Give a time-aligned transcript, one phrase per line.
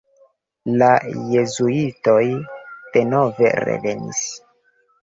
[0.81, 0.87] La
[1.33, 2.25] jezuitoj
[2.97, 4.27] denove revenis.